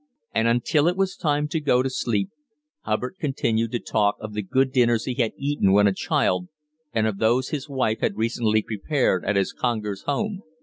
And 0.33 0.47
until 0.47 0.87
it 0.87 0.97
was 0.97 1.15
time 1.15 1.47
to 1.49 1.59
go 1.59 1.83
to 1.83 1.89
sleep 1.91 2.31
Hubbard 2.85 3.15
continued 3.19 3.71
to 3.73 3.79
talk 3.79 4.15
of 4.19 4.33
the 4.33 4.41
good 4.41 4.71
dinners 4.71 5.05
he 5.05 5.13
had 5.13 5.33
eaten 5.37 5.73
when 5.73 5.85
a 5.85 5.93
child 5.93 6.47
and 6.91 7.05
of 7.05 7.19
those 7.19 7.49
his 7.49 7.69
wife 7.69 7.99
had 7.99 8.17
recently 8.17 8.63
prepared 8.63 9.23
at 9.23 9.35
his 9.35 9.53
Congers 9.53 10.01
home. 10.07 10.41